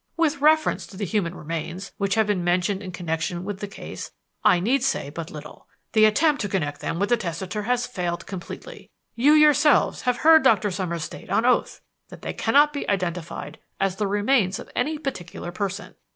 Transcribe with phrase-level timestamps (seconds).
[0.17, 4.09] "With reference to the human remains which have been mentioned in connection with the case
[4.43, 5.67] I need say but little.
[5.93, 8.89] The attempt to connect them with the testator has failed completely.
[9.13, 13.97] You yourselves have heard Doctor Summers state on oath that they cannot be identified as
[13.97, 15.93] the remains of any particular person.